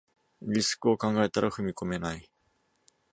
[0.41, 2.27] リスクを考えたら踏み込めない